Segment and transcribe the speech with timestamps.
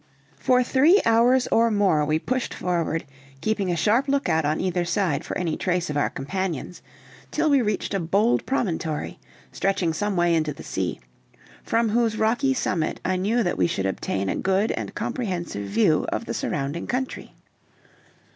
[0.39, 3.05] For three hours or more we pushed forward,
[3.39, 6.81] keeping a sharp lookout on either side for any trace of our companions,
[7.29, 9.19] till we reached a bold promontory,
[9.51, 10.99] stretching some way into the sea,
[11.63, 16.07] from whose rocky summit I knew that we should obtain a good and comprehensive view
[16.11, 17.35] of the surrounding country.